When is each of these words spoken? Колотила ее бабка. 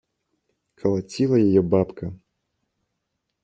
Колотила 0.73 1.35
ее 1.35 1.61
бабка. 1.61 2.11